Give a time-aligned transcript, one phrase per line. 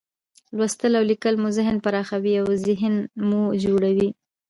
[0.57, 2.95] لوستل او لیکل مو ذهن پراخوي، اوذهین
[3.27, 4.09] مو جوړوي.